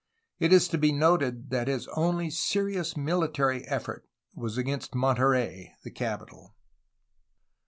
It 0.39 0.51
is 0.51 0.67
to 0.69 0.79
be 0.79 0.91
noted 0.91 1.51
that 1.51 1.67
his 1.67 1.87
only 1.89 2.31
serious 2.31 2.95
mihtary 2.95 3.65
effort 3.67 4.03
was 4.33 4.57
against 4.57 4.95
Monterey, 4.95 5.75
the 5.83 5.91
capital. 5.91 6.55